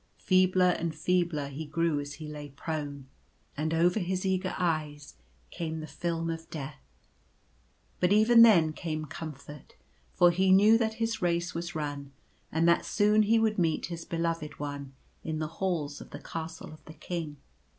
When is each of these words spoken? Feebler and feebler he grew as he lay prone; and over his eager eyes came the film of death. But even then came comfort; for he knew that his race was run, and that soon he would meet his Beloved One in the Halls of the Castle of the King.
Feebler 0.17 0.71
and 0.79 0.95
feebler 0.95 1.47
he 1.49 1.63
grew 1.63 1.99
as 1.99 2.13
he 2.15 2.27
lay 2.27 2.49
prone; 2.49 3.05
and 3.55 3.71
over 3.71 3.99
his 3.99 4.25
eager 4.25 4.55
eyes 4.57 5.13
came 5.51 5.79
the 5.79 5.85
film 5.85 6.31
of 6.31 6.49
death. 6.49 6.81
But 7.99 8.11
even 8.11 8.41
then 8.41 8.73
came 8.73 9.05
comfort; 9.05 9.75
for 10.15 10.31
he 10.31 10.51
knew 10.51 10.75
that 10.79 10.95
his 10.95 11.21
race 11.21 11.53
was 11.53 11.75
run, 11.75 12.13
and 12.51 12.67
that 12.67 12.83
soon 12.83 13.21
he 13.21 13.37
would 13.37 13.59
meet 13.59 13.85
his 13.93 14.03
Beloved 14.03 14.59
One 14.59 14.93
in 15.23 15.37
the 15.37 15.47
Halls 15.59 16.01
of 16.01 16.09
the 16.09 16.19
Castle 16.19 16.73
of 16.73 16.83
the 16.85 16.95
King. 16.95 17.37